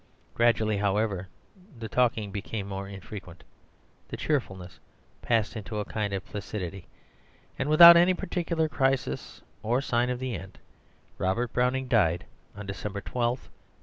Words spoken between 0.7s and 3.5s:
however, the talking became more infrequent,